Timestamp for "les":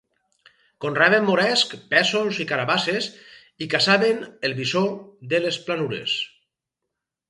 5.49-5.65